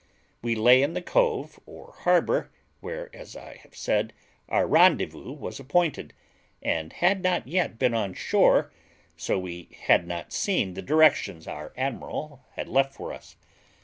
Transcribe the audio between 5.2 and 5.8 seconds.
was